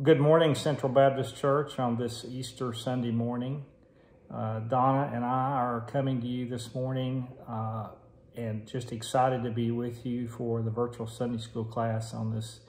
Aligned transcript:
Good 0.00 0.18
morning, 0.18 0.54
Central 0.56 0.90
Baptist 0.90 1.36
Church, 1.36 1.78
on 1.78 1.96
this 1.96 2.24
Easter 2.24 2.72
Sunday 2.72 3.12
morning. 3.12 3.66
Uh, 4.32 4.58
Donna 4.60 5.12
and 5.14 5.22
I 5.22 5.52
are 5.52 5.86
coming 5.92 6.20
to 6.22 6.26
you 6.26 6.48
this 6.48 6.74
morning 6.74 7.28
uh, 7.46 7.88
and 8.34 8.66
just 8.66 8.90
excited 8.90 9.44
to 9.44 9.50
be 9.50 9.70
with 9.70 10.04
you 10.04 10.28
for 10.28 10.62
the 10.62 10.70
virtual 10.70 11.06
Sunday 11.06 11.38
school 11.38 11.66
class 11.66 12.14
on 12.14 12.34
this 12.34 12.60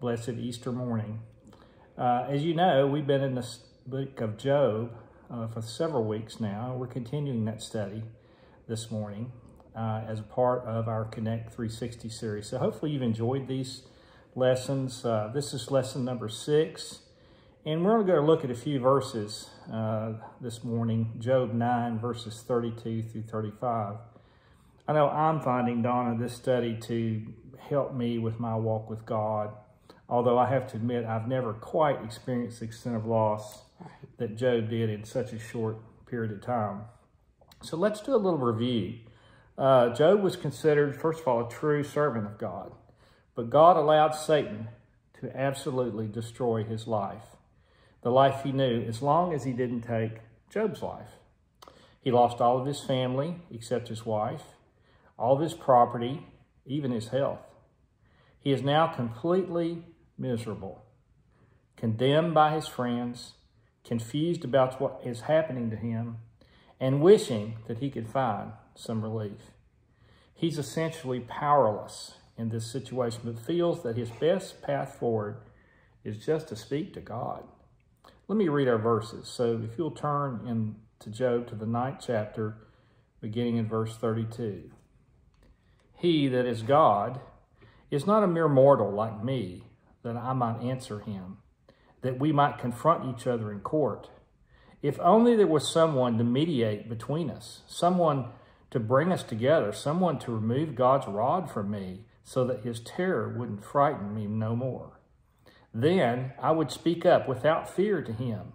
blessed 0.00 0.30
Easter 0.30 0.72
morning. 0.72 1.20
Uh, 1.98 2.26
as 2.28 2.42
you 2.42 2.54
know, 2.54 2.86
we've 2.86 3.06
been 3.06 3.22
in 3.22 3.34
the 3.34 3.46
book 3.86 4.20
of 4.22 4.38
Job 4.38 4.90
uh, 5.30 5.46
for 5.46 5.60
several 5.60 6.04
weeks 6.04 6.40
now. 6.40 6.74
We're 6.76 6.86
continuing 6.86 7.44
that 7.44 7.62
study 7.62 8.02
this 8.66 8.90
morning 8.90 9.30
uh, 9.76 10.00
as 10.08 10.18
a 10.18 10.24
part 10.24 10.64
of 10.64 10.88
our 10.88 11.04
Connect 11.04 11.54
360 11.54 12.08
series. 12.08 12.48
So 12.48 12.58
hopefully 12.58 12.90
you've 12.90 13.02
enjoyed 13.02 13.46
these 13.46 13.82
lessons. 14.36 15.04
Uh, 15.04 15.30
this 15.32 15.54
is 15.54 15.70
lesson 15.70 16.04
number 16.04 16.28
six. 16.28 17.00
And 17.66 17.84
we're 17.84 18.02
going 18.02 18.20
to 18.20 18.26
look 18.26 18.44
at 18.44 18.50
a 18.50 18.54
few 18.54 18.78
verses 18.78 19.48
uh, 19.72 20.14
this 20.40 20.62
morning, 20.62 21.14
Job 21.18 21.54
9, 21.54 21.98
verses 21.98 22.44
32 22.46 23.02
through 23.04 23.22
35. 23.22 23.96
I 24.86 24.92
know 24.92 25.08
I'm 25.08 25.40
finding, 25.40 25.80
Donna, 25.80 26.18
this 26.18 26.34
study 26.34 26.76
to 26.82 27.22
help 27.58 27.94
me 27.94 28.18
with 28.18 28.38
my 28.38 28.54
walk 28.54 28.90
with 28.90 29.06
God, 29.06 29.54
although 30.08 30.36
I 30.36 30.50
have 30.50 30.66
to 30.68 30.76
admit 30.76 31.06
I've 31.06 31.26
never 31.26 31.54
quite 31.54 32.04
experienced 32.04 32.60
the 32.60 32.66
extent 32.66 32.96
of 32.96 33.06
loss 33.06 33.62
that 34.18 34.36
Job 34.36 34.68
did 34.68 34.90
in 34.90 35.04
such 35.04 35.32
a 35.32 35.38
short 35.38 35.78
period 36.06 36.32
of 36.32 36.42
time. 36.42 36.82
So 37.62 37.78
let's 37.78 38.00
do 38.00 38.14
a 38.14 38.16
little 38.16 38.38
review. 38.38 38.98
Uh, 39.56 39.94
Job 39.94 40.22
was 40.22 40.36
considered, 40.36 41.00
first 41.00 41.20
of 41.20 41.28
all, 41.28 41.46
a 41.46 41.50
true 41.50 41.82
servant 41.82 42.26
of 42.26 42.36
God, 42.36 42.72
but 43.34 43.50
God 43.50 43.76
allowed 43.76 44.14
Satan 44.14 44.68
to 45.20 45.36
absolutely 45.36 46.06
destroy 46.06 46.64
his 46.64 46.86
life, 46.86 47.36
the 48.02 48.10
life 48.10 48.42
he 48.44 48.52
knew, 48.52 48.82
as 48.82 49.02
long 49.02 49.32
as 49.32 49.44
he 49.44 49.52
didn't 49.52 49.82
take 49.82 50.20
Job's 50.50 50.82
life. 50.82 51.10
He 52.00 52.10
lost 52.10 52.40
all 52.40 52.60
of 52.60 52.66
his 52.66 52.80
family 52.80 53.36
except 53.50 53.88
his 53.88 54.04
wife, 54.04 54.42
all 55.18 55.36
of 55.36 55.40
his 55.40 55.54
property, 55.54 56.26
even 56.66 56.90
his 56.90 57.08
health. 57.08 57.40
He 58.38 58.52
is 58.52 58.62
now 58.62 58.86
completely 58.88 59.84
miserable, 60.18 60.84
condemned 61.76 62.34
by 62.34 62.54
his 62.54 62.68
friends, 62.68 63.32
confused 63.84 64.44
about 64.44 64.80
what 64.80 65.00
is 65.04 65.22
happening 65.22 65.70
to 65.70 65.76
him, 65.76 66.18
and 66.78 67.00
wishing 67.00 67.56
that 67.66 67.78
he 67.78 67.90
could 67.90 68.08
find 68.08 68.52
some 68.74 69.02
relief. 69.02 69.52
He's 70.34 70.58
essentially 70.58 71.20
powerless 71.20 72.14
in 72.36 72.48
this 72.48 72.70
situation, 72.70 73.20
but 73.24 73.38
feels 73.38 73.82
that 73.82 73.96
his 73.96 74.10
best 74.10 74.62
path 74.62 74.96
forward 74.98 75.36
is 76.02 76.24
just 76.24 76.48
to 76.48 76.56
speak 76.56 76.92
to 76.94 77.00
God. 77.00 77.44
Let 78.28 78.36
me 78.36 78.48
read 78.48 78.68
our 78.68 78.78
verses. 78.78 79.28
So 79.28 79.60
if 79.62 79.78
you'll 79.78 79.90
turn 79.90 80.40
in 80.46 80.76
to 81.00 81.10
Job 81.10 81.46
to 81.48 81.54
the 81.54 81.66
ninth 81.66 81.98
chapter, 82.06 82.56
beginning 83.20 83.56
in 83.56 83.66
verse 83.66 83.96
32. 83.96 84.70
He 85.96 86.28
that 86.28 86.46
is 86.46 86.62
God 86.62 87.20
is 87.90 88.06
not 88.06 88.22
a 88.22 88.26
mere 88.26 88.48
mortal 88.48 88.90
like 88.90 89.24
me, 89.24 89.64
that 90.02 90.16
I 90.16 90.32
might 90.32 90.60
answer 90.60 91.00
him, 91.00 91.38
that 92.02 92.18
we 92.18 92.32
might 92.32 92.58
confront 92.58 93.16
each 93.16 93.26
other 93.26 93.50
in 93.50 93.60
court. 93.60 94.10
If 94.82 95.00
only 95.00 95.36
there 95.36 95.46
was 95.46 95.66
someone 95.66 96.18
to 96.18 96.24
mediate 96.24 96.88
between 96.88 97.30
us, 97.30 97.62
someone 97.66 98.26
to 98.70 98.80
bring 98.80 99.12
us 99.12 99.22
together, 99.22 99.72
someone 99.72 100.18
to 100.18 100.32
remove 100.32 100.74
God's 100.74 101.06
rod 101.06 101.50
from 101.50 101.70
me 101.70 102.04
so 102.24 102.44
that 102.46 102.64
his 102.64 102.80
terror 102.80 103.28
wouldn't 103.28 103.64
frighten 103.64 104.14
me 104.14 104.26
no 104.26 104.56
more. 104.56 104.98
Then 105.72 106.32
I 106.40 106.50
would 106.52 106.70
speak 106.70 107.04
up 107.04 107.28
without 107.28 107.68
fear 107.68 108.02
to 108.02 108.12
him. 108.12 108.52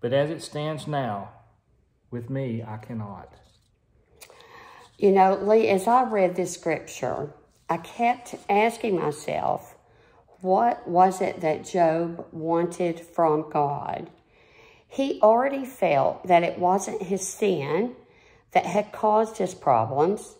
But 0.00 0.12
as 0.12 0.30
it 0.30 0.42
stands 0.42 0.86
now, 0.86 1.30
with 2.10 2.28
me, 2.28 2.62
I 2.62 2.76
cannot. 2.76 3.32
You 4.98 5.12
know, 5.12 5.34
Lee, 5.34 5.68
as 5.68 5.86
I 5.86 6.04
read 6.04 6.34
this 6.34 6.54
scripture, 6.54 7.32
I 7.70 7.78
kept 7.78 8.34
asking 8.48 8.98
myself, 9.00 9.76
what 10.40 10.86
was 10.88 11.20
it 11.20 11.40
that 11.40 11.64
Job 11.64 12.26
wanted 12.32 13.00
from 13.00 13.48
God? 13.48 14.10
He 14.88 15.20
already 15.22 15.64
felt 15.64 16.26
that 16.26 16.42
it 16.42 16.58
wasn't 16.58 17.02
his 17.02 17.26
sin 17.26 17.94
that 18.50 18.66
had 18.66 18.92
caused 18.92 19.38
his 19.38 19.54
problems. 19.54 20.34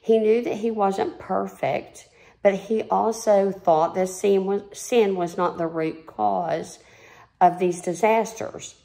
He 0.00 0.18
knew 0.18 0.42
that 0.42 0.58
he 0.58 0.70
wasn't 0.70 1.18
perfect, 1.18 2.08
but 2.46 2.54
he 2.54 2.84
also 2.84 3.50
thought 3.50 3.96
that 3.96 4.08
sin 4.08 4.46
was, 4.46 4.62
sin 4.72 5.16
was 5.16 5.36
not 5.36 5.58
the 5.58 5.66
root 5.66 6.06
cause 6.06 6.78
of 7.40 7.58
these 7.58 7.80
disasters. 7.80 8.76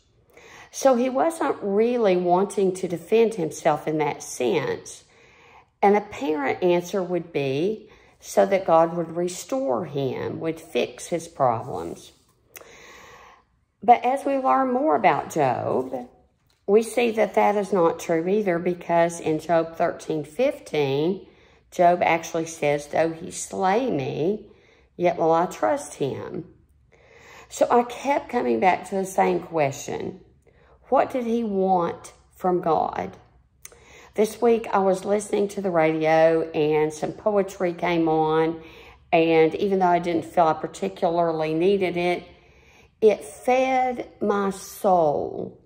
So 0.72 0.96
he 0.96 1.10
wasn't 1.10 1.58
really 1.62 2.18
wanting 2.18 2.74
to 2.74 2.88
defend 2.88 3.36
himself 3.36 3.88
in 3.88 4.00
that 4.00 4.24
sense. 4.24 5.04
An 5.80 5.96
apparent 5.96 6.64
answer 6.64 7.04
would 7.04 7.32
be 7.32 7.88
so 8.20 8.48
that 8.48 8.66
God 8.66 8.98
would 8.98 9.16
restore 9.16 9.86
him, 9.86 10.40
would 10.40 10.60
fix 10.60 11.06
his 11.10 11.28
problems. 11.28 12.14
But 13.84 14.04
as 14.04 14.26
we 14.26 14.40
learn 14.40 14.74
more 14.74 14.96
about 14.96 15.30
Job, 15.30 16.10
we 16.66 16.82
see 16.82 17.12
that 17.12 17.36
that 17.36 17.56
is 17.56 17.72
not 17.72 18.00
true 18.00 18.28
either 18.28 18.58
because 18.58 19.20
in 19.20 19.38
Job 19.38 19.76
13, 19.76 20.24
15, 20.24 21.28
Job 21.72 22.02
actually 22.04 22.46
says, 22.46 22.88
though 22.88 23.12
he 23.12 23.32
slay 23.32 23.90
me, 23.90 24.46
yet 24.98 25.18
will 25.18 25.32
I 25.32 25.46
trust 25.46 25.96
him. 25.96 26.46
So 27.50 27.68
I 27.72 27.84
kept 27.84 28.30
coming 28.30 28.60
back 28.60 28.90
to 28.90 28.96
the 28.96 29.06
same 29.06 29.40
question. 29.40 30.22
What 30.90 31.12
did 31.12 31.26
he 31.26 31.44
want 31.44 32.14
from 32.36 32.62
God? 32.62 33.16
This 34.14 34.42
week 34.42 34.68
I 34.74 34.80
was 34.80 35.06
listening 35.06 35.48
to 35.50 35.62
the 35.62 35.72
radio 35.72 36.50
and 36.52 36.94
some 36.94 37.14
poetry 37.14 37.74
came 37.74 38.10
on. 38.10 38.62
And 39.14 39.56
even 39.56 39.80
though 39.80 39.88
I 39.88 40.00
didn't 40.00 40.26
feel 40.26 40.46
I 40.48 40.54
particularly 40.54 41.54
needed 41.54 41.96
it, 41.98 42.24
it 43.00 43.24
fed 43.24 44.10
my 44.22 44.50
soul. 44.50 45.60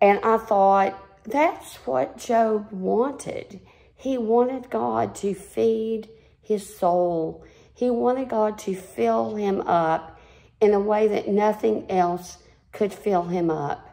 And 0.00 0.20
I 0.24 0.38
thought, 0.38 0.98
that's 1.24 1.76
what 1.86 2.18
Job 2.18 2.70
wanted. 2.70 3.60
He 3.96 4.18
wanted 4.18 4.70
God 4.70 5.14
to 5.16 5.34
feed 5.34 6.08
his 6.40 6.76
soul. 6.76 7.44
He 7.74 7.90
wanted 7.90 8.28
God 8.28 8.58
to 8.58 8.74
fill 8.74 9.36
him 9.36 9.60
up 9.62 10.18
in 10.60 10.74
a 10.74 10.80
way 10.80 11.08
that 11.08 11.28
nothing 11.28 11.90
else 11.90 12.38
could 12.72 12.92
fill 12.92 13.24
him 13.24 13.50
up. 13.50 13.90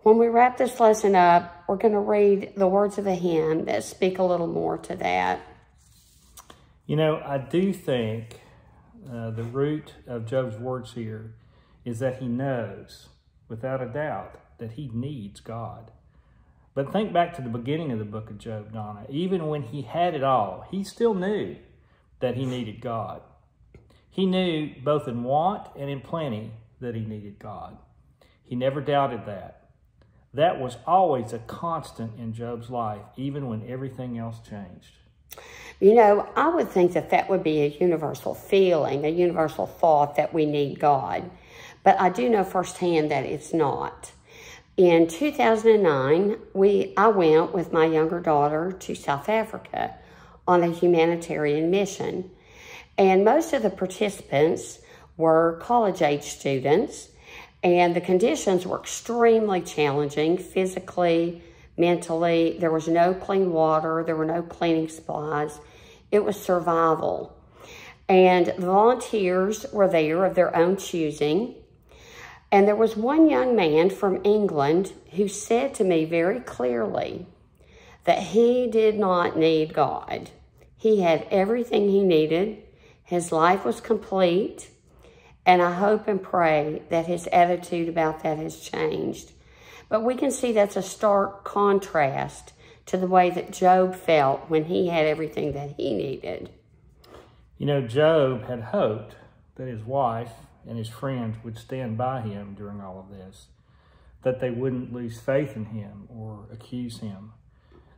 When 0.00 0.18
we 0.18 0.26
wrap 0.26 0.58
this 0.58 0.80
lesson 0.80 1.14
up, 1.14 1.64
we're 1.68 1.76
going 1.76 1.94
to 1.94 2.00
read 2.00 2.52
the 2.56 2.66
words 2.66 2.98
of 2.98 3.06
a 3.06 3.14
hymn 3.14 3.66
that 3.66 3.84
speak 3.84 4.18
a 4.18 4.24
little 4.24 4.48
more 4.48 4.78
to 4.78 4.96
that. 4.96 5.40
You 6.86 6.96
know, 6.96 7.22
I 7.24 7.38
do 7.38 7.72
think 7.72 8.40
uh, 9.10 9.30
the 9.30 9.44
root 9.44 9.94
of 10.06 10.26
Job's 10.26 10.56
words 10.56 10.94
here 10.94 11.34
is 11.84 12.00
that 12.00 12.18
he 12.18 12.26
knows, 12.26 13.08
without 13.48 13.80
a 13.80 13.86
doubt, 13.86 14.40
that 14.58 14.72
he 14.72 14.90
needs 14.92 15.40
God. 15.40 15.92
But 16.74 16.92
think 16.92 17.12
back 17.12 17.34
to 17.34 17.42
the 17.42 17.48
beginning 17.48 17.92
of 17.92 17.98
the 17.98 18.04
book 18.04 18.30
of 18.30 18.38
Job, 18.38 18.72
Donna. 18.72 19.04
Even 19.10 19.48
when 19.48 19.62
he 19.62 19.82
had 19.82 20.14
it 20.14 20.22
all, 20.22 20.66
he 20.70 20.84
still 20.84 21.14
knew 21.14 21.56
that 22.20 22.36
he 22.36 22.46
needed 22.46 22.80
God. 22.80 23.20
He 24.10 24.26
knew 24.26 24.70
both 24.82 25.08
in 25.08 25.22
want 25.24 25.68
and 25.76 25.90
in 25.90 26.00
plenty 26.00 26.52
that 26.80 26.94
he 26.94 27.02
needed 27.02 27.38
God. 27.38 27.76
He 28.44 28.56
never 28.56 28.80
doubted 28.80 29.26
that. 29.26 29.70
That 30.34 30.60
was 30.60 30.78
always 30.86 31.32
a 31.32 31.38
constant 31.40 32.18
in 32.18 32.32
Job's 32.32 32.70
life, 32.70 33.02
even 33.16 33.48
when 33.48 33.68
everything 33.68 34.16
else 34.16 34.38
changed. 34.48 34.92
You 35.78 35.94
know, 35.94 36.28
I 36.36 36.48
would 36.48 36.68
think 36.68 36.92
that 36.92 37.10
that 37.10 37.28
would 37.28 37.42
be 37.42 37.62
a 37.62 37.66
universal 37.66 38.34
feeling, 38.34 39.04
a 39.04 39.08
universal 39.08 39.66
thought 39.66 40.16
that 40.16 40.32
we 40.32 40.46
need 40.46 40.78
God. 40.78 41.30
But 41.82 42.00
I 42.00 42.08
do 42.08 42.30
know 42.30 42.44
firsthand 42.44 43.10
that 43.10 43.24
it's 43.24 43.52
not. 43.52 44.12
In 44.76 45.06
2009, 45.06 46.38
we 46.54 46.94
I 46.96 47.08
went 47.08 47.52
with 47.52 47.74
my 47.74 47.84
younger 47.84 48.20
daughter 48.20 48.72
to 48.72 48.94
South 48.94 49.28
Africa 49.28 49.94
on 50.48 50.62
a 50.62 50.72
humanitarian 50.72 51.70
mission. 51.70 52.30
And 52.96 53.22
most 53.22 53.52
of 53.52 53.62
the 53.62 53.70
participants 53.70 54.80
were 55.18 55.58
college-age 55.62 56.22
students 56.22 57.10
and 57.62 57.94
the 57.94 58.00
conditions 58.00 58.66
were 58.66 58.80
extremely 58.80 59.60
challenging 59.60 60.38
physically, 60.38 61.42
mentally. 61.76 62.56
There 62.58 62.72
was 62.72 62.88
no 62.88 63.12
clean 63.12 63.52
water. 63.52 64.02
There 64.04 64.16
were 64.16 64.24
no 64.24 64.42
cleaning 64.42 64.88
supplies. 64.88 65.60
It 66.10 66.24
was 66.24 66.40
survival. 66.40 67.36
And 68.08 68.54
volunteers 68.58 69.66
were 69.72 69.88
there 69.88 70.24
of 70.24 70.34
their 70.34 70.56
own 70.56 70.76
choosing. 70.76 71.56
And 72.52 72.68
there 72.68 72.76
was 72.76 72.96
one 72.96 73.30
young 73.30 73.56
man 73.56 73.88
from 73.88 74.20
England 74.24 74.92
who 75.12 75.26
said 75.26 75.74
to 75.74 75.84
me 75.84 76.04
very 76.04 76.38
clearly 76.38 77.26
that 78.04 78.18
he 78.18 78.68
did 78.68 78.98
not 78.98 79.38
need 79.38 79.72
God. 79.72 80.30
He 80.76 81.00
had 81.00 81.26
everything 81.30 81.88
he 81.88 82.04
needed. 82.04 82.62
His 83.02 83.32
life 83.32 83.64
was 83.64 83.80
complete 83.80 84.68
And 85.44 85.60
I 85.60 85.72
hope 85.72 86.06
and 86.06 86.22
pray 86.22 86.82
that 86.88 87.06
his 87.06 87.26
attitude 87.28 87.88
about 87.88 88.22
that 88.22 88.38
has 88.38 88.60
changed. 88.60 89.32
But 89.88 90.04
we 90.04 90.14
can 90.14 90.30
see 90.30 90.52
that's 90.52 90.76
a 90.76 90.82
stark 90.82 91.44
contrast 91.44 92.52
to 92.86 92.96
the 92.96 93.08
way 93.08 93.30
that 93.30 93.52
Job 93.52 93.94
felt 93.94 94.48
when 94.48 94.66
he 94.66 94.88
had 94.88 95.06
everything 95.06 95.52
that 95.52 95.74
he 95.76 95.94
needed. 95.94 96.50
You 97.58 97.66
know, 97.66 97.80
Job 97.82 98.46
had 98.46 98.60
hoped 98.60 99.16
that 99.56 99.66
his 99.66 99.82
wife 99.82 100.30
and 100.66 100.78
his 100.78 100.88
friends 100.88 101.36
would 101.44 101.58
stand 101.58 101.98
by 101.98 102.20
him 102.20 102.54
during 102.54 102.80
all 102.80 102.98
of 102.98 103.16
this, 103.16 103.46
that 104.22 104.40
they 104.40 104.50
wouldn't 104.50 104.92
lose 104.92 105.20
faith 105.20 105.56
in 105.56 105.66
him 105.66 106.06
or 106.08 106.46
accuse 106.52 107.00
him. 107.00 107.32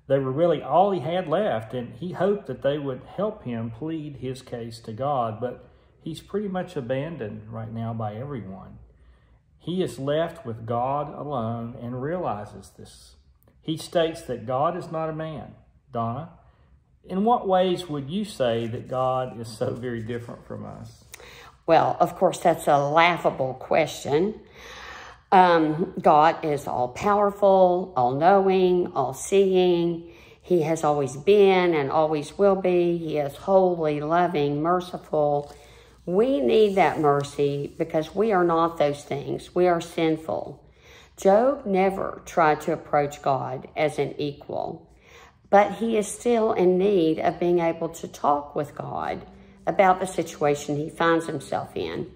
They 0.07 0.19
were 0.19 0.33
really 0.33 0.63
all 0.63 0.91
he 0.91 1.01
had 1.01 1.29
left, 1.29 1.73
and 1.73 1.95
he 1.95 2.13
hoped 2.13 2.47
that 2.47 2.63
they 2.63 2.79
would 2.79 3.03
help 3.17 3.45
him 3.45 3.71
plead 3.71 4.17
his 4.17 4.43
case 4.43 4.79
to 4.81 4.93
God, 4.93 5.41
but 5.41 5.69
he's 6.03 6.21
pretty 6.21 6.49
much 6.49 6.77
abandoned 6.77 7.51
right 7.51 7.73
now 7.73 7.95
by 7.95 8.15
everyone. 8.15 8.79
He 9.59 9.83
is 9.83 9.99
left 9.99 10.45
with 10.45 10.67
God 10.67 11.09
alone 11.15 11.75
and 11.81 12.03
realizes 12.03 12.71
this. 12.77 13.15
He 13.63 13.79
states 13.79 14.21
that 14.23 14.47
God 14.47 14.77
is 14.77 14.93
not 14.93 15.09
a 15.09 15.15
man. 15.15 15.55
Donna, 15.91 16.31
in 17.05 17.25
what 17.25 17.49
ways 17.49 17.89
would 17.89 18.11
you 18.11 18.27
say 18.27 18.67
that 18.67 18.89
God 18.89 19.41
is 19.41 19.49
so 19.49 19.73
very 19.73 20.03
different 20.03 20.47
from 20.47 20.67
us? 20.67 21.04
Well, 21.67 21.97
of 21.99 22.17
course, 22.17 22.41
that's 22.41 22.67
a 22.67 22.79
laughable 22.79 23.55
question. 23.55 24.41
Um, 25.33 25.95
God 26.01 26.45
is 26.45 26.67
all 26.67 26.89
powerful, 26.89 27.93
all 27.97 28.15
knowing, 28.15 28.93
all 28.93 29.15
seeing. 29.15 30.13
He 30.43 30.63
has 30.63 30.85
always 30.85 31.17
been 31.17 31.75
and 31.75 31.91
always 31.91 32.37
will 32.37 32.55
be. 32.55 32.99
He 32.99 33.17
is 33.17 33.35
holy, 33.35 34.01
loving, 34.01 34.63
merciful. 34.63 35.53
We 36.05 36.41
need 36.41 36.75
that 36.75 37.01
mercy 37.01 37.75
because 37.79 38.15
we 38.15 38.33
are 38.33 38.45
not 38.45 38.77
those 38.77 39.03
things. 39.03 39.55
We 39.55 39.67
are 39.67 39.81
sinful. 39.81 40.63
Job 41.17 41.65
never 41.65 42.21
tried 42.27 42.61
to 42.63 42.73
approach 42.73 43.23
God 43.23 43.69
as 43.75 43.99
an 43.99 44.15
equal, 44.19 44.91
but 45.49 45.77
he 45.77 45.97
is 45.97 46.09
still 46.09 46.53
in 46.53 46.77
need 46.77 47.21
of 47.21 47.41
being 47.41 47.61
able 47.61 47.89
to 47.89 48.09
talk 48.09 48.55
with 48.55 48.75
God 48.75 49.25
about 49.67 50.01
the 50.01 50.07
situation 50.07 50.77
he 50.77 50.91
finds 50.91 51.27
himself 51.27 51.77
in. 51.77 52.11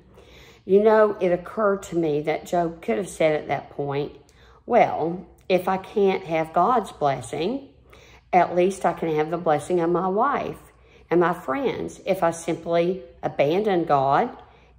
You 0.64 0.82
know, 0.82 1.16
it 1.20 1.32
occurred 1.32 1.82
to 1.84 1.96
me 1.96 2.20
that 2.22 2.46
Job 2.46 2.82
could 2.82 2.98
have 2.98 3.08
said 3.08 3.34
at 3.34 3.48
that 3.48 3.70
point, 3.70 4.16
well, 4.66 5.26
if 5.48 5.66
I 5.66 5.78
can't 5.78 6.24
have 6.24 6.52
God's 6.52 6.92
blessing, 6.92 7.68
at 8.32 8.54
least 8.54 8.84
I 8.84 8.92
can 8.92 9.14
have 9.16 9.30
the 9.30 9.38
blessing 9.38 9.80
of 9.80 9.88
my 9.90 10.08
wife 10.08 10.58
and 11.10 11.20
my 11.20 11.32
friends 11.32 12.00
if 12.04 12.22
I 12.22 12.32
simply 12.32 13.02
abandon 13.22 13.84
God 13.84 14.30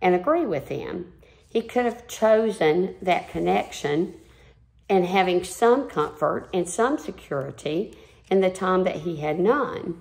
and 0.02 0.14
agree 0.14 0.46
with 0.46 0.68
him. 0.68 1.14
He 1.48 1.62
could 1.64 1.86
have 1.86 2.08
chosen 2.08 2.96
that 3.02 3.30
connection 3.30 4.14
and 4.88 5.06
having 5.06 5.44
some 5.44 5.90
comfort 5.90 6.50
and 6.54 6.70
some 6.70 6.98
security 6.98 7.98
in 8.30 8.42
the 8.42 8.52
time 8.52 8.84
that 8.84 8.98
he 8.98 9.18
had 9.18 9.40
none. 9.40 10.00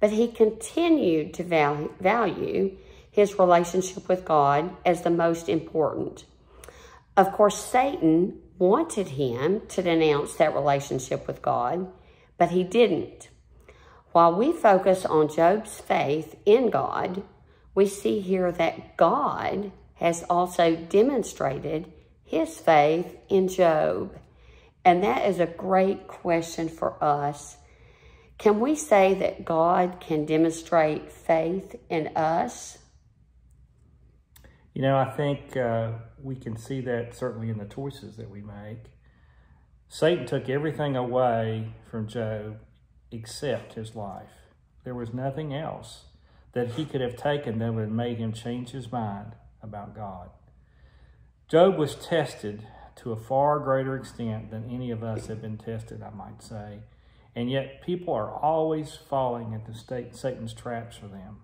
But 0.00 0.10
he 0.10 0.28
continued 0.28 1.34
to 1.34 1.42
value 1.42 2.76
his 3.10 3.38
relationship 3.38 4.08
with 4.08 4.24
God 4.24 4.76
as 4.84 5.02
the 5.02 5.10
most 5.10 5.48
important. 5.48 6.24
Of 7.16 7.32
course, 7.32 7.58
Satan 7.58 8.38
wanted 8.58 9.08
him 9.08 9.62
to 9.68 9.82
denounce 9.82 10.34
that 10.34 10.54
relationship 10.54 11.26
with 11.26 11.40
God, 11.40 11.90
but 12.36 12.50
he 12.50 12.62
didn't. 12.62 13.28
While 14.12 14.34
we 14.34 14.52
focus 14.52 15.04
on 15.04 15.34
Job's 15.34 15.80
faith 15.80 16.36
in 16.44 16.70
God, 16.70 17.22
we 17.74 17.86
see 17.86 18.20
here 18.20 18.52
that 18.52 18.96
God 18.96 19.72
has 19.94 20.22
also 20.28 20.76
demonstrated 20.76 21.92
his 22.24 22.58
faith 22.58 23.16
in 23.28 23.48
Job. 23.48 24.18
And 24.84 25.02
that 25.02 25.26
is 25.26 25.40
a 25.40 25.46
great 25.46 26.06
question 26.06 26.68
for 26.68 27.02
us 27.02 27.56
can 28.38 28.60
we 28.60 28.74
say 28.74 29.14
that 29.14 29.44
God 29.44 29.98
can 30.00 30.26
demonstrate 30.26 31.10
faith 31.10 31.74
in 31.88 32.08
us? 32.16 32.78
You 34.74 34.82
know, 34.82 34.98
I 34.98 35.10
think 35.10 35.56
uh, 35.56 35.92
we 36.22 36.36
can 36.36 36.56
see 36.56 36.82
that 36.82 37.14
certainly 37.14 37.48
in 37.48 37.58
the 37.58 37.64
choices 37.64 38.16
that 38.16 38.28
we 38.28 38.42
make. 38.42 38.90
Satan 39.88 40.26
took 40.26 40.48
everything 40.48 40.96
away 40.96 41.72
from 41.90 42.08
Job 42.08 42.58
except 43.10 43.74
his 43.74 43.94
life. 43.94 44.28
There 44.84 44.94
was 44.94 45.14
nothing 45.14 45.54
else 45.54 46.04
that 46.52 46.72
he 46.72 46.84
could 46.84 47.00
have 47.00 47.16
taken 47.16 47.58
that 47.58 47.72
would 47.72 47.82
have 47.82 47.90
made 47.90 48.18
him 48.18 48.32
change 48.32 48.70
his 48.70 48.92
mind 48.92 49.32
about 49.62 49.94
God. 49.94 50.30
Job 51.48 51.78
was 51.78 51.94
tested 51.94 52.66
to 52.96 53.12
a 53.12 53.16
far 53.16 53.60
greater 53.60 53.94
extent 53.94 54.50
than 54.50 54.70
any 54.70 54.90
of 54.90 55.02
us 55.02 55.26
have 55.26 55.40
been 55.40 55.58
tested, 55.58 56.02
I 56.02 56.10
might 56.10 56.42
say. 56.42 56.80
And 57.36 57.50
yet 57.50 57.82
people 57.82 58.14
are 58.14 58.34
always 58.34 58.98
falling 59.08 59.52
into 59.52 59.78
Satan's 60.12 60.54
traps 60.54 60.96
for 60.96 61.06
them. 61.06 61.42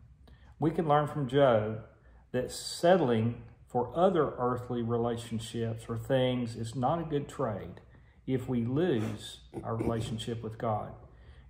We 0.59 0.71
can 0.71 0.89
learn 0.89 1.07
from 1.07 1.29
Job 1.29 1.85
that 2.33 2.51
settling 2.51 3.43
for 3.69 3.93
other 3.95 4.33
earthly 4.39 4.83
relationships 4.83 5.85
or 5.89 5.99
things 5.99 6.57
is 6.57 6.75
not 6.75 6.99
a 6.99 7.05
good 7.05 7.29
trade 7.29 7.83
if 8.27 8.49
we 8.49 8.65
lose 8.65 9.41
our 9.63 9.77
relationship 9.77 10.43
with 10.43 10.57
God. 10.57 10.93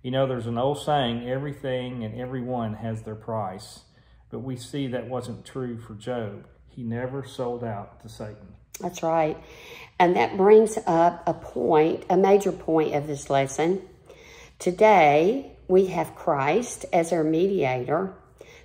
You 0.01 0.11
know, 0.11 0.27
there's 0.27 0.47
an 0.47 0.57
old 0.57 0.79
saying, 0.79 1.29
everything 1.29 2.03
and 2.03 2.19
everyone 2.19 2.73
has 2.73 3.03
their 3.03 3.15
price. 3.15 3.81
But 4.29 4.39
we 4.39 4.57
see 4.57 4.87
that 4.87 5.07
wasn't 5.07 5.45
true 5.45 5.79
for 5.79 5.93
Job. 5.93 6.47
He 6.67 6.83
never 6.83 7.23
sold 7.23 7.63
out 7.63 8.01
to 8.01 8.09
Satan. 8.09 8.55
That's 8.81 9.03
right. 9.03 9.37
And 9.99 10.17
that 10.17 10.35
brings 10.35 10.77
up 10.85 11.23
a 11.25 11.33
point, 11.33 12.05
a 12.09 12.17
major 12.17 12.51
point 12.51 12.95
of 12.95 13.07
this 13.07 13.29
lesson. 13.29 13.83
Today, 14.59 15.57
we 15.67 15.87
have 15.87 16.15
Christ 16.15 16.85
as 16.93 17.11
our 17.11 17.23
mediator 17.23 18.15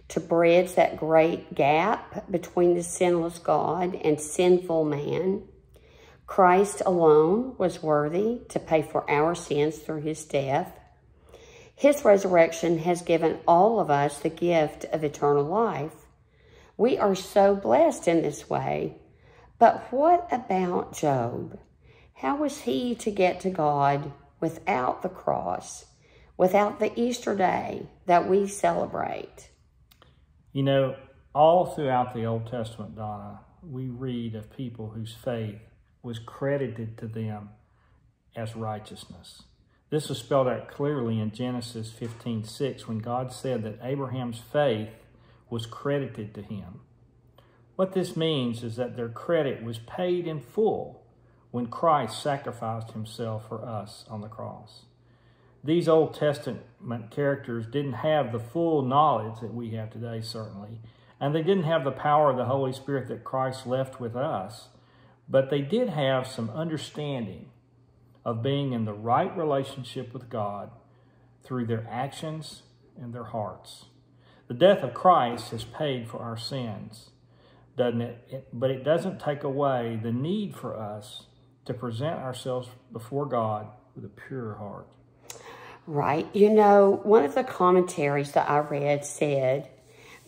to 0.08 0.20
bridge 0.20 0.75
that 0.75 0.96
great 0.96 1.55
gap 1.55 2.31
between 2.31 2.75
the 2.75 2.82
sinless 2.82 3.38
God 3.38 3.94
and 3.94 4.20
sinful 4.20 4.85
man. 4.85 5.43
Christ 6.26 6.82
alone 6.85 7.55
was 7.58 7.82
worthy 7.82 8.40
to 8.50 8.58
pay 8.58 8.82
for 8.82 9.11
our 9.11 9.35
sins 9.35 9.79
through 9.79 10.02
his 10.02 10.25
death. 10.25 10.79
His 11.75 12.05
resurrection 12.05 12.79
has 12.79 13.02
given 13.02 13.38
all 13.46 13.81
of 13.81 13.90
us 13.90 14.19
the 14.19 14.29
gift 14.29 14.85
of 14.87 15.05
eternal 15.05 15.44
life. 15.44 15.94
We 16.76 16.99
are 16.99 17.14
so 17.14 17.55
blessed 17.55 18.08
in 18.08 18.23
this 18.23 18.49
way. 18.49 18.96
But 19.59 19.92
what 19.92 20.28
about 20.30 20.97
Job? 20.97 21.59
How 22.14 22.37
was 22.37 22.61
he 22.61 22.95
to 22.97 23.11
get 23.11 23.40
to 23.40 23.50
God 23.50 24.12
without 24.40 25.02
the 25.02 25.09
cross, 25.09 25.87
without 26.37 26.78
the 26.78 26.99
Easter 26.99 27.35
day 27.35 27.87
that 28.07 28.28
we 28.28 28.47
celebrate. 28.47 29.50
You 30.52 30.62
know, 30.62 30.97
all 31.35 31.66
throughout 31.66 32.14
the 32.14 32.25
Old 32.25 32.50
Testament, 32.50 32.97
Donna, 32.97 33.40
we 33.62 33.88
read 33.88 34.35
of 34.35 34.57
people 34.57 34.90
whose 34.90 35.14
faith 35.14 35.61
was 36.02 36.18
credited 36.18 36.97
to 36.99 37.07
them 37.07 37.50
as 38.35 38.57
righteousness. 38.57 39.42
This 39.90 40.11
is 40.11 40.18
spelled 40.18 40.49
out 40.49 40.68
clearly 40.68 41.18
in 41.18 41.30
Genesis 41.30 41.90
15, 41.90 42.45
6, 42.45 42.88
when 42.88 42.99
God 42.99 43.33
said 43.33 43.62
that 43.64 43.78
Abraham's 43.83 44.38
faith 44.38 44.90
was 45.50 45.66
credited 45.66 46.35
to 46.35 46.42
him. 46.42 46.80
What 47.76 47.92
this 47.92 48.16
means 48.16 48.62
is 48.62 48.76
that 48.76 48.97
their 48.97 49.09
credit 49.09 49.62
was 49.62 49.78
paid 49.78 50.26
in 50.26 50.40
full 50.40 50.98
when 51.50 51.67
Christ 51.67 52.23
sacrificed 52.23 52.93
himself 52.93 53.49
for 53.49 53.64
us 53.64 54.05
on 54.09 54.21
the 54.21 54.28
cross. 54.28 54.83
These 55.64 55.88
Old 55.88 56.14
Testament 56.14 56.62
characters 57.11 57.67
didn't 57.67 57.95
have 57.95 58.33
the 58.33 58.38
full 58.38 58.83
knowledge 58.83 59.40
that 59.40 59.55
we 59.55 59.71
have 59.71 59.90
today, 59.90 60.21
certainly, 60.21 60.81
and 61.21 61.35
they 61.35 61.43
didn't 61.43 61.64
have 61.64 61.85
the 61.85 61.90
power 61.90 62.31
of 62.31 62.37
the 62.37 62.45
Holy 62.45 62.73
Spirit 62.73 63.09
that 63.09 63.25
Christ 63.25 63.67
left 63.67 64.00
with 64.00 64.14
us, 64.14 64.69
but 65.28 65.50
they 65.50 65.61
did 65.61 65.88
have 65.88 66.26
some 66.26 66.50
understanding 66.50 67.50
of 68.25 68.43
being 68.43 68.73
in 68.73 68.85
the 68.85 68.93
right 68.93 69.37
relationship 69.37 70.12
with 70.12 70.28
God 70.28 70.71
through 71.43 71.67
their 71.67 71.87
actions 71.90 72.62
and 73.00 73.12
their 73.12 73.25
hearts. 73.25 73.87
The 74.49 74.55
death 74.55 74.83
of 74.83 74.95
Christ 74.95 75.50
has 75.50 75.64
paid 75.64 76.09
for 76.09 76.19
our 76.19 76.37
sins, 76.37 77.11
doesn't 77.76 78.00
it? 78.00 78.49
But 78.52 78.71
it 78.71 78.85
doesn't 78.85 79.21
take 79.21 79.45
away 79.45 79.99
the 80.02 80.12
need 80.12 80.57
for 80.57 80.76
us 80.76 81.26
to 81.68 81.75
present 81.75 82.18
ourselves 82.18 82.68
before 82.92 83.26
God 83.26 83.68
with 83.94 84.04
a 84.04 84.08
pure 84.08 84.54
heart. 84.54 84.87
Right. 85.87 86.26
You 86.34 86.50
know, 86.50 87.00
one 87.02 87.25
of 87.25 87.34
the 87.34 87.44
commentaries 87.44 88.32
that 88.32 88.50
I 88.50 88.58
read 88.58 89.04
said, 89.04 89.70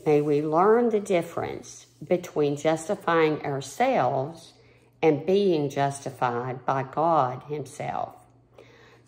May 0.06 0.22
we 0.22 0.40
learn 0.40 0.88
the 0.88 1.00
difference 1.00 1.86
between 2.06 2.56
justifying 2.56 3.44
ourselves 3.44 4.54
and 5.02 5.26
being 5.26 5.68
justified 5.68 6.64
by 6.64 6.84
God 6.84 7.42
Himself. 7.48 8.16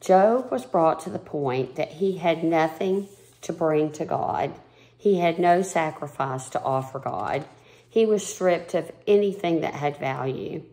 Job 0.01 0.51
was 0.51 0.67
brought 0.67 1.01
to 1.01 1.11
the 1.11 1.19
point 1.19 1.77
that 1.77 1.93
he 1.93 2.19
had 2.19 2.43
nothing 2.43 3.09
to 3.43 3.53
bring 3.53 3.93
to 3.93 4.05
God. 4.05 4.53
He 4.99 5.21
had 5.21 5.39
no 5.39 5.63
sacrifice 5.63 6.49
to 6.51 6.63
offer 6.63 6.99
God. 6.99 7.45
He 7.89 8.05
was 8.05 8.27
stripped 8.27 8.75
of 8.75 8.91
anything 9.07 9.61
that 9.61 9.75
had 9.75 9.99
value, 9.99 10.65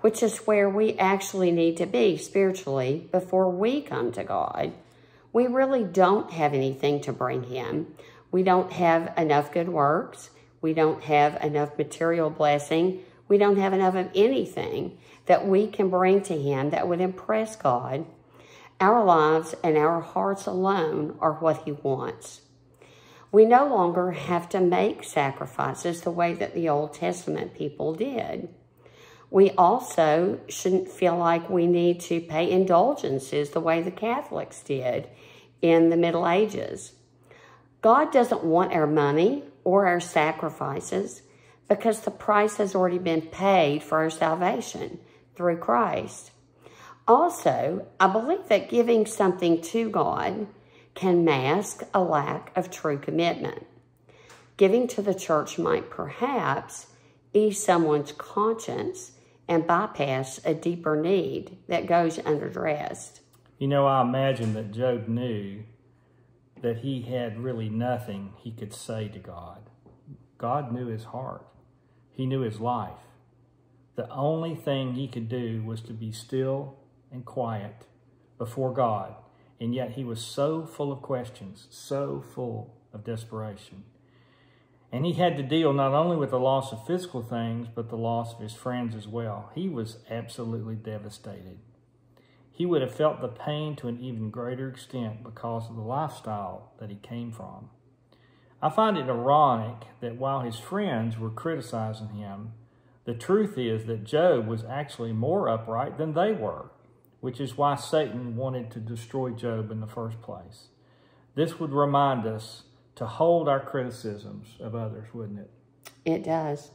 which 0.00 0.22
is 0.22 0.38
where 0.38 0.68
we 0.68 0.98
actually 0.98 1.50
need 1.50 1.76
to 1.76 1.86
be 1.86 2.16
spiritually 2.16 3.08
before 3.12 3.50
we 3.50 3.82
come 3.82 4.12
to 4.12 4.24
God. 4.24 4.72
We 5.32 5.46
really 5.46 5.84
don't 5.84 6.30
have 6.32 6.54
anything 6.54 7.00
to 7.02 7.12
bring 7.12 7.44
him. 7.44 7.94
We 8.32 8.42
don't 8.42 8.72
have 8.72 9.12
enough 9.16 9.52
good 9.52 9.68
works. 9.68 10.30
We 10.60 10.74
don't 10.74 11.02
have 11.04 11.42
enough 11.42 11.76
material 11.78 12.30
blessing. 12.30 13.02
We 13.28 13.38
don't 13.38 13.58
have 13.58 13.72
enough 13.72 13.94
of 13.94 14.08
anything 14.14 14.98
that 15.26 15.46
we 15.46 15.68
can 15.68 15.88
bring 15.90 16.22
to 16.22 16.36
him 16.36 16.70
that 16.70 16.88
would 16.88 17.00
impress 17.00 17.54
God. 17.54 18.06
Our 18.80 19.04
lives 19.04 19.54
and 19.62 19.76
our 19.76 20.00
hearts 20.00 20.46
alone 20.46 21.16
are 21.20 21.34
what 21.34 21.64
he 21.64 21.72
wants. 21.72 22.40
We 23.30 23.44
no 23.44 23.68
longer 23.68 24.10
have 24.12 24.48
to 24.48 24.60
make 24.60 25.04
sacrifices 25.04 26.00
the 26.00 26.10
way 26.10 26.34
that 26.34 26.54
the 26.54 26.68
Old 26.68 26.94
Testament 26.94 27.54
people 27.54 27.94
did. 27.94 28.48
We 29.30 29.50
also 29.52 30.40
shouldn't 30.48 30.88
feel 30.88 31.16
like 31.16 31.48
we 31.48 31.66
need 31.66 32.00
to 32.00 32.20
pay 32.20 32.50
indulgences 32.50 33.50
the 33.50 33.60
way 33.60 33.80
the 33.80 33.92
Catholics 33.92 34.60
did 34.62 35.08
in 35.62 35.90
the 35.90 35.96
Middle 35.96 36.28
Ages. 36.28 36.92
God 37.80 38.12
doesn't 38.12 38.44
want 38.44 38.72
our 38.72 38.88
money 38.88 39.44
or 39.62 39.86
our 39.86 40.00
sacrifices 40.00 41.22
because 41.68 42.00
the 42.00 42.10
price 42.10 42.56
has 42.56 42.74
already 42.74 42.98
been 42.98 43.22
paid 43.22 43.82
for 43.82 43.98
our 43.98 44.10
salvation 44.10 44.98
through 45.36 45.58
Christ. 45.58 46.32
Also, 47.06 47.86
I 47.98 48.08
believe 48.08 48.48
that 48.48 48.68
giving 48.68 49.06
something 49.06 49.62
to 49.62 49.88
God 49.88 50.48
can 50.94 51.24
mask 51.24 51.82
a 51.94 52.02
lack 52.02 52.52
of 52.56 52.70
true 52.70 52.98
commitment. 52.98 53.66
Giving 54.56 54.88
to 54.88 55.02
the 55.02 55.14
church 55.14 55.58
might 55.58 55.88
perhaps 55.88 56.88
ease 57.32 57.62
someone's 57.62 58.12
conscience 58.12 59.12
and 59.50 59.66
bypass 59.66 60.40
a 60.44 60.54
deeper 60.54 60.94
need 60.94 61.58
that 61.66 61.88
goes 61.88 62.20
unaddressed. 62.20 63.20
You 63.58 63.66
know, 63.66 63.84
I 63.84 64.00
imagine 64.00 64.54
that 64.54 64.70
Job 64.70 65.08
knew 65.08 65.64
that 66.62 66.78
he 66.78 67.02
had 67.02 67.42
really 67.42 67.68
nothing 67.68 68.32
he 68.38 68.52
could 68.52 68.72
say 68.72 69.08
to 69.08 69.18
God. 69.18 69.58
God 70.38 70.72
knew 70.72 70.86
his 70.86 71.04
heart. 71.04 71.44
He 72.12 72.26
knew 72.26 72.42
his 72.42 72.60
life. 72.60 73.00
The 73.96 74.08
only 74.10 74.54
thing 74.54 74.94
he 74.94 75.08
could 75.08 75.28
do 75.28 75.64
was 75.64 75.80
to 75.82 75.92
be 75.92 76.12
still 76.12 76.76
and 77.10 77.24
quiet 77.24 77.86
before 78.38 78.72
God. 78.72 79.16
And 79.58 79.74
yet 79.74 79.90
he 79.90 80.04
was 80.04 80.24
so 80.24 80.64
full 80.64 80.92
of 80.92 81.02
questions, 81.02 81.66
so 81.70 82.22
full 82.34 82.76
of 82.92 83.04
desperation. 83.04 83.82
And 84.92 85.06
he 85.06 85.12
had 85.12 85.36
to 85.36 85.42
deal 85.42 85.72
not 85.72 85.92
only 85.92 86.16
with 86.16 86.30
the 86.30 86.40
loss 86.40 86.72
of 86.72 86.86
physical 86.86 87.22
things, 87.22 87.68
but 87.72 87.88
the 87.88 87.96
loss 87.96 88.34
of 88.34 88.40
his 88.40 88.54
friends 88.54 88.94
as 88.96 89.06
well. 89.06 89.50
He 89.54 89.68
was 89.68 89.98
absolutely 90.10 90.74
devastated. 90.74 91.58
He 92.50 92.66
would 92.66 92.82
have 92.82 92.94
felt 92.94 93.20
the 93.20 93.28
pain 93.28 93.76
to 93.76 93.88
an 93.88 94.00
even 94.00 94.30
greater 94.30 94.68
extent 94.68 95.22
because 95.22 95.70
of 95.70 95.76
the 95.76 95.82
lifestyle 95.82 96.72
that 96.78 96.90
he 96.90 96.96
came 96.96 97.32
from. 97.32 97.70
I 98.60 98.68
find 98.68 98.98
it 98.98 99.08
ironic 99.08 99.86
that 100.00 100.16
while 100.16 100.40
his 100.40 100.58
friends 100.58 101.18
were 101.18 101.30
criticizing 101.30 102.10
him, 102.10 102.52
the 103.04 103.14
truth 103.14 103.56
is 103.56 103.86
that 103.86 104.04
Job 104.04 104.46
was 104.46 104.64
actually 104.64 105.12
more 105.12 105.48
upright 105.48 105.96
than 105.96 106.12
they 106.12 106.32
were, 106.32 106.70
which 107.20 107.40
is 107.40 107.56
why 107.56 107.76
Satan 107.76 108.36
wanted 108.36 108.70
to 108.72 108.80
destroy 108.80 109.30
Job 109.30 109.70
in 109.70 109.80
the 109.80 109.86
first 109.86 110.20
place. 110.20 110.68
This 111.34 111.58
would 111.58 111.72
remind 111.72 112.26
us 112.26 112.64
to 113.00 113.06
hold 113.06 113.48
our 113.48 113.60
criticisms 113.60 114.46
of 114.60 114.74
others, 114.74 115.06
wouldn't 115.14 115.38
it? 115.38 115.50
It 116.04 116.22
does. 116.22 116.70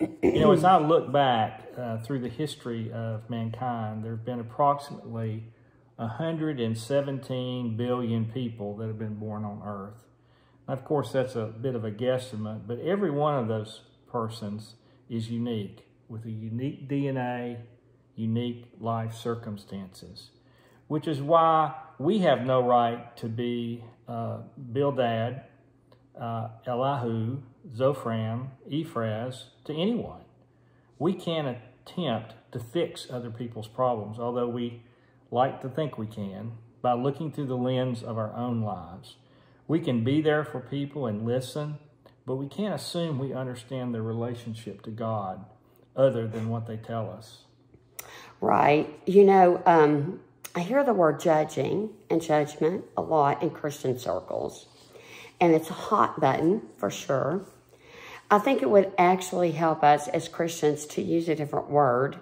you 0.00 0.40
know, 0.40 0.50
as 0.50 0.64
I 0.64 0.78
look 0.78 1.12
back 1.12 1.68
uh, 1.78 1.98
through 1.98 2.18
the 2.18 2.28
history 2.28 2.90
of 2.90 3.30
mankind, 3.30 4.04
there 4.04 4.10
have 4.10 4.24
been 4.24 4.40
approximately 4.40 5.44
117 5.94 7.76
billion 7.76 8.24
people 8.24 8.76
that 8.78 8.88
have 8.88 8.98
been 8.98 9.14
born 9.14 9.44
on 9.44 9.62
Earth. 9.64 10.04
Of 10.66 10.84
course, 10.84 11.12
that's 11.12 11.36
a 11.36 11.46
bit 11.46 11.76
of 11.76 11.84
a 11.84 11.92
guesstimate, 11.92 12.66
but 12.66 12.80
every 12.80 13.12
one 13.12 13.36
of 13.38 13.46
those 13.46 13.82
persons 14.10 14.74
is 15.08 15.30
unique 15.30 15.86
with 16.08 16.26
a 16.26 16.30
unique 16.32 16.88
DNA, 16.88 17.58
unique 18.16 18.66
life 18.80 19.14
circumstances, 19.14 20.30
which 20.88 21.06
is 21.06 21.22
why 21.22 21.72
we 21.98 22.18
have 22.20 22.44
no 22.44 22.62
right 22.62 23.16
to 23.16 23.28
be 23.28 23.84
uh, 24.08 24.38
Bildad, 24.72 25.42
uh, 26.18 26.48
Elihu, 26.66 27.38
Zophram, 27.76 28.48
Ephraz 28.70 29.44
to 29.64 29.72
anyone. 29.72 30.22
We 30.98 31.14
can't 31.14 31.58
attempt 31.86 32.34
to 32.52 32.58
fix 32.58 33.08
other 33.10 33.30
people's 33.30 33.68
problems, 33.68 34.18
although 34.18 34.48
we 34.48 34.82
like 35.30 35.60
to 35.62 35.68
think 35.68 35.98
we 35.98 36.06
can, 36.06 36.52
by 36.80 36.94
looking 36.94 37.30
through 37.32 37.46
the 37.46 37.56
lens 37.56 38.02
of 38.02 38.16
our 38.16 38.34
own 38.34 38.62
lives. 38.62 39.16
We 39.66 39.80
can 39.80 40.02
be 40.02 40.22
there 40.22 40.44
for 40.44 40.60
people 40.60 41.06
and 41.06 41.26
listen, 41.26 41.78
but 42.24 42.36
we 42.36 42.48
can't 42.48 42.74
assume 42.74 43.18
we 43.18 43.34
understand 43.34 43.94
their 43.94 44.02
relationship 44.02 44.82
to 44.82 44.90
God 44.90 45.44
other 45.94 46.26
than 46.26 46.48
what 46.48 46.66
they 46.66 46.76
tell 46.76 47.10
us. 47.10 47.42
Right. 48.40 48.98
You 49.06 49.24
know, 49.24 49.62
um, 49.66 50.20
I 50.54 50.60
hear 50.60 50.82
the 50.82 50.92
word 50.92 51.20
judging 51.20 51.90
and 52.10 52.20
judgment 52.20 52.84
a 52.96 53.02
lot 53.02 53.42
in 53.42 53.50
Christian 53.50 53.98
circles, 53.98 54.66
and 55.40 55.54
it's 55.54 55.70
a 55.70 55.74
hot 55.74 56.20
button 56.20 56.62
for 56.78 56.90
sure. 56.90 57.42
I 58.30 58.38
think 58.38 58.62
it 58.62 58.70
would 58.70 58.92
actually 58.98 59.52
help 59.52 59.82
us 59.82 60.08
as 60.08 60.28
Christians 60.28 60.86
to 60.86 61.02
use 61.02 61.28
a 61.28 61.34
different 61.34 61.70
word, 61.70 62.18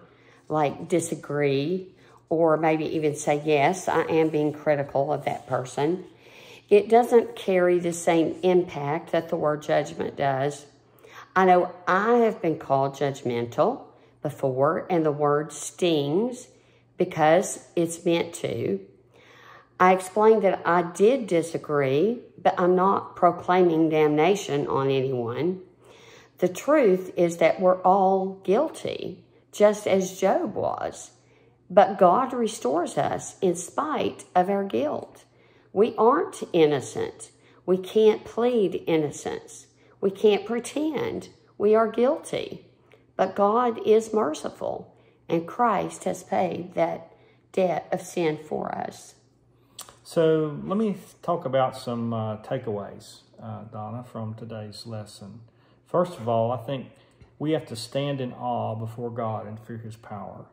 like 0.49 0.89
disagree, 0.89 1.95
or 2.29 2.57
maybe 2.57 2.85
even 2.97 3.17
say, 3.17 3.43
yes, 3.45 3.89
I 3.89 4.03
am 4.03 4.29
being 4.29 4.53
critical 4.53 5.13
of 5.13 5.25
that 5.25 5.47
person 5.47 6.05
it 6.69 6.89
doesn't 6.89 7.37
carry 7.37 7.79
the 7.79 7.93
same 7.93 8.37
impact 8.43 9.13
that 9.13 9.29
the 9.29 9.37
word 9.37 9.63
judgment 9.63 10.17
does. 10.17 10.67
I 11.35 11.45
know 11.45 11.73
I 11.87 12.17
have 12.19 12.43
been 12.43 12.59
called 12.59 12.95
judgmental 12.95 13.83
before, 14.23 14.87
and 14.91 15.05
the 15.05 15.13
word 15.13 15.53
stings 15.53 16.49
because 16.97 17.67
it's 17.77 18.05
meant 18.05 18.35
to. 18.35 18.81
I 19.79 19.93
explained 19.93 20.43
that 20.43 20.63
I 20.67 20.83
did 20.83 21.27
disagree, 21.27 22.21
but 22.43 22.59
I'm 22.59 22.75
not 22.75 23.15
proclaiming 23.15 23.91
damnation 23.91 24.67
on 24.69 24.91
anyone. 24.91 25.61
The 26.39 26.49
truth 26.49 27.13
is 27.17 27.39
that 27.39 27.61
we're 27.61 27.83
all 27.83 28.41
guilty, 28.45 29.25
just 29.53 29.87
as 29.87 30.21
Job 30.21 30.55
was. 30.55 31.11
But 31.69 31.99
God 31.99 32.33
restores 32.33 32.97
us 32.97 33.37
in 33.41 33.55
spite 33.55 34.25
of 34.35 34.49
our 34.49 34.65
guilt. 34.65 35.25
We 35.73 35.95
aren't 35.97 36.43
innocent. 36.53 37.31
We 37.67 37.77
can't 37.77 38.25
plead 38.25 38.85
innocence. 38.87 39.67
We 40.01 40.11
can't 40.11 40.47
pretend 40.47 41.31
we 41.59 41.75
are 41.75 41.89
guilty. 41.91 42.67
But 43.17 43.35
God 43.35 43.81
is 43.87 44.13
merciful, 44.13 44.96
and 45.29 45.47
Christ 45.47 46.05
has 46.05 46.23
paid 46.23 46.75
that 46.75 47.13
debt 47.53 47.89
of 47.93 48.03
sin 48.03 48.39
for 48.39 48.75
us. 48.75 49.15
So 50.03 50.61
let 50.65 50.77
me 50.77 50.97
talk 51.23 51.45
about 51.45 51.77
some 51.77 52.13
uh, 52.13 52.37
takeaways, 52.39 53.21
uh, 53.43 53.65
Donna, 53.65 54.05
from 54.05 54.35
today's 54.35 54.87
lesson. 54.87 55.41
First 55.87 56.19
of 56.19 56.29
all, 56.29 56.53
I 56.53 56.59
think 56.59 56.91
we 57.39 57.53
have 57.53 57.67
to 57.67 57.77
stand 57.77 58.21
in 58.21 58.33
awe 58.33 58.75
before 58.75 59.11
God 59.11 59.47
and 59.47 59.59
fear 59.59 59.79
his 59.79 59.97
power. 59.97 60.47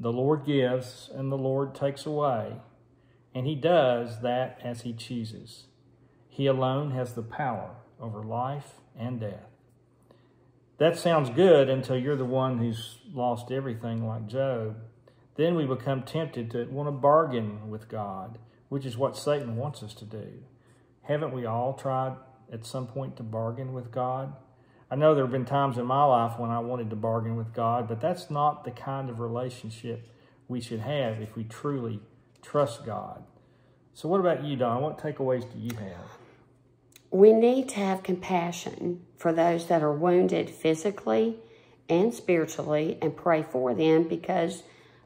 The 0.00 0.12
Lord 0.12 0.44
gives 0.44 1.10
and 1.14 1.30
the 1.30 1.38
Lord 1.38 1.74
takes 1.74 2.06
away. 2.06 2.54
And 3.34 3.46
he 3.46 3.54
does 3.56 4.20
that 4.20 4.60
as 4.62 4.82
he 4.82 4.92
chooses. 4.92 5.64
He 6.28 6.46
alone 6.46 6.92
has 6.92 7.14
the 7.14 7.22
power 7.22 7.76
over 8.00 8.22
life 8.22 8.74
and 8.96 9.20
death. 9.20 9.53
That 10.78 10.98
sounds 10.98 11.30
good 11.30 11.68
until 11.68 11.96
you're 11.96 12.16
the 12.16 12.24
one 12.24 12.58
who's 12.58 12.98
lost 13.12 13.52
everything 13.52 14.06
like 14.06 14.26
Job. 14.26 14.76
Then 15.36 15.54
we 15.54 15.66
become 15.66 16.02
tempted 16.02 16.50
to 16.50 16.64
want 16.64 16.88
to 16.88 16.92
bargain 16.92 17.68
with 17.70 17.88
God, 17.88 18.38
which 18.68 18.84
is 18.84 18.96
what 18.96 19.16
Satan 19.16 19.56
wants 19.56 19.82
us 19.82 19.94
to 19.94 20.04
do. 20.04 20.42
Haven't 21.02 21.32
we 21.32 21.46
all 21.46 21.74
tried 21.74 22.16
at 22.52 22.66
some 22.66 22.86
point 22.86 23.16
to 23.16 23.22
bargain 23.22 23.72
with 23.72 23.92
God? 23.92 24.34
I 24.90 24.96
know 24.96 25.14
there 25.14 25.24
have 25.24 25.32
been 25.32 25.44
times 25.44 25.78
in 25.78 25.86
my 25.86 26.04
life 26.04 26.38
when 26.38 26.50
I 26.50 26.58
wanted 26.58 26.90
to 26.90 26.96
bargain 26.96 27.36
with 27.36 27.52
God, 27.52 27.88
but 27.88 28.00
that's 28.00 28.30
not 28.30 28.64
the 28.64 28.70
kind 28.70 29.08
of 29.10 29.20
relationship 29.20 30.08
we 30.48 30.60
should 30.60 30.80
have 30.80 31.20
if 31.20 31.36
we 31.36 31.44
truly 31.44 32.00
trust 32.42 32.84
God. 32.84 33.24
So 33.92 34.08
what 34.08 34.20
about 34.20 34.44
you, 34.44 34.56
Don? 34.56 34.82
What 34.82 34.98
takeaways 34.98 35.50
do 35.52 35.58
you 35.58 35.76
have? 35.76 36.23
We 37.14 37.32
need 37.32 37.68
to 37.68 37.76
have 37.76 38.02
compassion 38.02 39.06
for 39.18 39.32
those 39.32 39.68
that 39.68 39.84
are 39.84 39.92
wounded 39.92 40.50
physically 40.50 41.36
and 41.88 42.12
spiritually 42.12 42.98
and 43.00 43.16
pray 43.16 43.44
for 43.44 43.72
them 43.72 44.08
because 44.08 44.64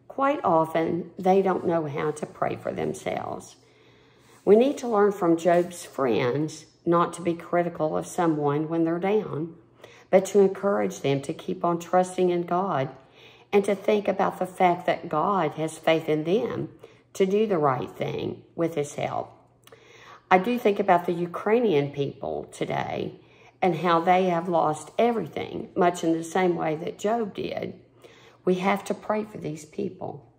quite 0.08 0.40
often 0.42 1.10
they 1.18 1.42
don't 1.42 1.66
know 1.66 1.84
how 1.84 2.12
to 2.12 2.24
pray 2.24 2.56
for 2.56 2.72
themselves. 2.72 3.56
We 4.46 4.56
need 4.56 4.78
to 4.78 4.88
learn 4.88 5.12
from 5.12 5.36
Job's 5.36 5.84
friends 5.84 6.64
not 6.86 7.12
to 7.12 7.20
be 7.20 7.34
critical 7.34 7.94
of 7.94 8.06
someone 8.06 8.70
when 8.70 8.84
they're 8.84 8.98
down, 8.98 9.56
but 10.08 10.24
to 10.28 10.40
encourage 10.40 11.02
them 11.02 11.20
to 11.20 11.34
keep 11.34 11.62
on 11.62 11.78
trusting 11.78 12.30
in 12.30 12.44
God 12.44 12.88
and 13.52 13.66
to 13.66 13.74
think 13.74 14.08
about 14.08 14.38
the 14.38 14.46
fact 14.46 14.86
that 14.86 15.10
God 15.10 15.50
has 15.56 15.76
faith 15.76 16.08
in 16.08 16.24
them 16.24 16.70
to 17.12 17.26
do 17.26 17.46
the 17.46 17.58
right 17.58 17.90
thing 17.90 18.44
with 18.56 18.76
his 18.76 18.94
help. 18.94 19.37
I 20.30 20.38
do 20.38 20.58
think 20.58 20.78
about 20.78 21.06
the 21.06 21.12
Ukrainian 21.12 21.90
people 21.90 22.44
today 22.52 23.20
and 23.60 23.76
how 23.76 24.00
they 24.00 24.24
have 24.24 24.48
lost 24.48 24.90
everything, 24.98 25.70
much 25.74 26.04
in 26.04 26.12
the 26.12 26.24
same 26.24 26.54
way 26.56 26.76
that 26.76 26.98
Job 26.98 27.34
did. 27.34 27.74
We 28.44 28.56
have 28.56 28.84
to 28.84 28.94
pray 28.94 29.24
for 29.24 29.38
these 29.38 29.64
people. 29.64 30.32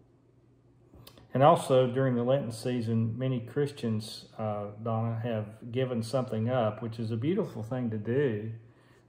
And 1.33 1.43
also 1.43 1.85
during 1.85 2.15
the 2.15 2.23
Lenten 2.23 2.51
season, 2.51 3.17
many 3.17 3.39
Christians, 3.39 4.25
uh, 4.37 4.67
Donna, 4.81 5.19
have 5.21 5.71
given 5.71 6.01
something 6.01 6.49
up, 6.49 6.81
which 6.81 6.97
is 6.97 7.11
a 7.11 7.17
beautiful 7.17 7.61
thing 7.61 7.89
to 7.91 7.97
do 7.97 8.51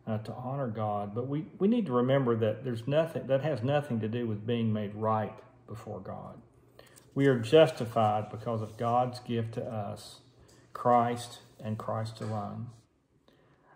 uh, 0.06 0.18
to 0.18 0.32
honor 0.32 0.68
God. 0.68 1.14
But 1.14 1.28
we, 1.28 1.46
we 1.58 1.68
need 1.68 1.86
to 1.86 1.92
remember 1.92 2.36
that 2.36 2.64
there's 2.64 2.86
nothing 2.86 3.26
that 3.26 3.42
has 3.42 3.62
nothing 3.62 4.00
to 4.00 4.08
do 4.08 4.26
with 4.26 4.46
being 4.46 4.72
made 4.72 4.94
right 4.94 5.34
before 5.66 6.00
God. 6.00 6.40
We 7.14 7.26
are 7.26 7.38
justified 7.38 8.30
because 8.30 8.62
of 8.62 8.76
God's 8.76 9.20
gift 9.20 9.54
to 9.54 9.64
us, 9.64 10.20
Christ 10.72 11.40
and 11.62 11.78
Christ 11.78 12.20
alone. 12.20 12.68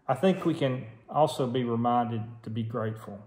I 0.06 0.14
think 0.14 0.44
we 0.44 0.54
can 0.54 0.86
also 1.08 1.46
be 1.46 1.64
reminded 1.64 2.22
to 2.42 2.50
be 2.50 2.62
grateful 2.62 3.26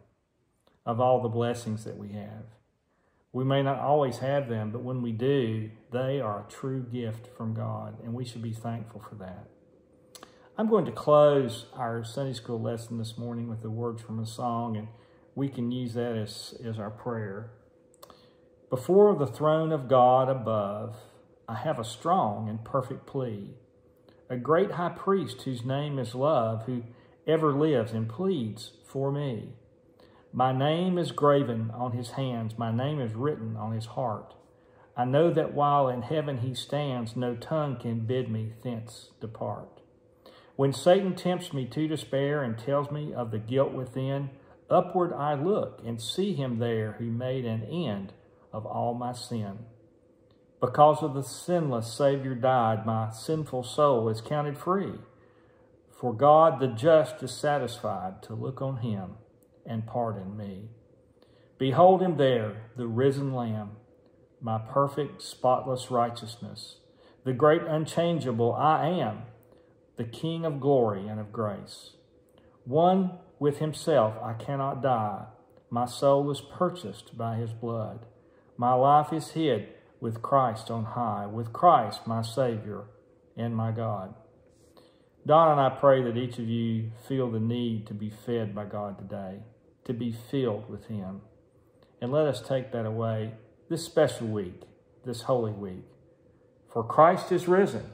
of 0.85 0.99
all 0.99 1.21
the 1.21 1.29
blessings 1.29 1.83
that 1.83 1.97
we 1.97 2.09
have. 2.09 2.45
We 3.33 3.43
may 3.43 3.61
not 3.61 3.79
always 3.79 4.19
have 4.19 4.47
them, 4.47 4.71
but 4.71 4.83
when 4.83 5.01
we 5.01 5.11
do, 5.11 5.69
they 5.91 6.19
are 6.19 6.45
a 6.47 6.51
true 6.51 6.81
gift 6.81 7.27
from 7.35 7.53
God, 7.53 7.97
and 8.03 8.13
we 8.13 8.25
should 8.25 8.41
be 8.41 8.53
thankful 8.53 9.01
for 9.01 9.15
that. 9.15 9.47
I'm 10.57 10.69
going 10.69 10.85
to 10.85 10.91
close 10.91 11.67
our 11.73 12.03
Sunday 12.03 12.33
school 12.33 12.59
lesson 12.59 12.97
this 12.97 13.17
morning 13.17 13.47
with 13.47 13.61
the 13.61 13.69
words 13.69 14.01
from 14.01 14.19
a 14.19 14.25
song, 14.25 14.75
and 14.75 14.87
we 15.35 15.49
can 15.49 15.71
use 15.71 15.93
that 15.93 16.15
as, 16.15 16.55
as 16.65 16.79
our 16.79 16.89
prayer. 16.89 17.51
Before 18.69 19.15
the 19.15 19.27
throne 19.27 19.71
of 19.71 19.87
God 19.87 20.29
above, 20.29 20.95
I 21.49 21.55
have 21.55 21.79
a 21.79 21.85
strong 21.85 22.49
and 22.49 22.63
perfect 22.65 23.05
plea. 23.05 23.55
A 24.29 24.35
great 24.35 24.71
high 24.71 24.89
priest 24.89 25.43
whose 25.43 25.63
name 25.63 25.97
is 25.97 26.13
love, 26.13 26.63
who 26.65 26.83
ever 27.25 27.53
lives 27.53 27.93
and 27.93 28.09
pleads 28.09 28.71
for 28.85 29.13
me. 29.13 29.53
My 30.33 30.51
name 30.51 30.97
is 30.97 31.13
graven 31.13 31.71
on 31.73 31.93
his 31.93 32.11
hands, 32.11 32.57
my 32.57 32.71
name 32.71 32.99
is 32.99 33.13
written 33.13 33.55
on 33.55 33.71
his 33.71 33.85
heart. 33.85 34.33
I 34.97 35.05
know 35.05 35.31
that 35.31 35.53
while 35.53 35.87
in 35.87 36.01
heaven 36.01 36.39
he 36.39 36.53
stands, 36.53 37.15
no 37.15 37.35
tongue 37.35 37.77
can 37.77 38.01
bid 38.01 38.29
me 38.29 38.51
thence 38.61 39.11
depart. 39.21 39.79
When 40.57 40.73
Satan 40.73 41.15
tempts 41.15 41.53
me 41.53 41.65
to 41.67 41.87
despair 41.87 42.43
and 42.43 42.57
tells 42.57 42.91
me 42.91 43.13
of 43.13 43.31
the 43.31 43.39
guilt 43.39 43.71
within, 43.71 44.31
upward 44.69 45.13
I 45.13 45.35
look 45.35 45.81
and 45.85 46.01
see 46.01 46.33
him 46.33 46.59
there 46.59 46.93
who 46.99 47.05
made 47.05 47.45
an 47.45 47.63
end 47.63 48.11
of 48.51 48.65
all 48.65 48.93
my 48.93 49.13
sin. 49.13 49.59
Because 50.59 51.03
of 51.03 51.13
the 51.13 51.21
sinless 51.21 51.93
Savior 51.93 52.33
died, 52.33 52.85
my 52.85 53.11
sinful 53.11 53.63
soul 53.63 54.09
is 54.09 54.21
counted 54.21 54.57
free. 54.57 54.93
For 55.91 56.13
God 56.13 56.59
the 56.59 56.67
just 56.67 57.21
is 57.21 57.31
satisfied 57.31 58.23
to 58.23 58.33
look 58.33 58.61
on 58.61 58.77
him 58.77 59.15
and 59.65 59.85
pardon 59.85 60.35
me. 60.35 60.69
Behold 61.59 62.01
him 62.01 62.17
there, 62.17 62.69
the 62.75 62.87
risen 62.87 63.33
Lamb, 63.33 63.77
my 64.41 64.57
perfect, 64.57 65.21
spotless 65.21 65.91
righteousness, 65.91 66.77
the 67.23 67.33
great 67.33 67.63
unchangeable 67.63 68.53
I 68.53 68.87
am, 68.87 69.23
the 69.95 70.05
King 70.05 70.45
of 70.45 70.59
glory 70.59 71.07
and 71.07 71.19
of 71.19 71.31
grace. 71.31 71.91
One 72.65 73.19
with 73.39 73.59
himself 73.59 74.15
I 74.23 74.33
cannot 74.33 74.81
die. 74.81 75.25
My 75.69 75.85
soul 75.85 76.29
is 76.31 76.41
purchased 76.41 77.17
by 77.17 77.35
his 77.35 77.53
blood. 77.53 78.05
My 78.55 78.73
life 78.73 79.13
is 79.13 79.31
hid 79.31 79.69
with 79.99 80.21
Christ 80.21 80.69
on 80.69 80.83
high, 80.85 81.25
with 81.25 81.53
Christ 81.53 82.05
my 82.05 82.21
Savior 82.21 82.83
and 83.35 83.55
my 83.55 83.71
God. 83.71 84.13
Don 85.25 85.51
and 85.51 85.59
I 85.59 85.69
pray 85.69 86.01
that 86.03 86.17
each 86.17 86.39
of 86.39 86.47
you 86.47 86.91
feel 87.07 87.29
the 87.29 87.39
need 87.39 87.85
to 87.87 87.93
be 87.93 88.09
fed 88.09 88.55
by 88.55 88.65
God 88.65 88.97
today 88.97 89.39
to 89.85 89.93
be 89.93 90.15
filled 90.31 90.69
with 90.69 90.85
him. 90.87 91.21
And 92.01 92.11
let 92.11 92.27
us 92.27 92.41
take 92.41 92.71
that 92.71 92.85
away 92.85 93.31
this 93.69 93.83
special 93.83 94.27
week, 94.27 94.61
this 95.05 95.23
holy 95.23 95.51
week. 95.51 95.83
For 96.71 96.83
Christ 96.83 97.31
is 97.31 97.47
risen. 97.47 97.89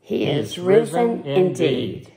He, 0.00 0.24
he 0.24 0.30
is, 0.30 0.52
is, 0.52 0.58
risen, 0.58 1.18
risen 1.18 1.26
indeed. 1.26 1.96
indeed. 1.96 2.12